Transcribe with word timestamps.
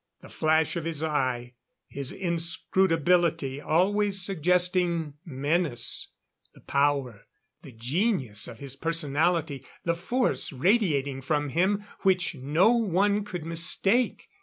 The 0.21 0.29
flash 0.29 0.75
of 0.75 0.83
his 0.83 1.03
eye; 1.03 1.53
his 1.87 2.11
inscrutability, 2.11 3.61
always 3.61 4.19
suggesting 4.19 5.13
menace; 5.23 6.07
the 6.55 6.61
power, 6.61 7.27
the 7.61 7.71
genius 7.71 8.47
of 8.47 8.57
his 8.57 8.75
personality 8.75 9.63
the 9.85 9.93
force 9.93 10.51
radiating 10.51 11.21
from 11.21 11.49
him 11.49 11.83
which 11.99 12.33
no 12.33 12.71
one 12.71 13.23
could 13.23 13.45
mistake. 13.45 14.27